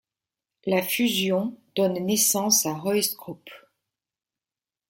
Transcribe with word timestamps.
La 0.65 0.81
fusion 0.81 1.59
donne 1.75 1.99
naissance 2.03 2.65
à 2.65 2.73
Hoist 2.83 3.15
Group. 3.17 3.47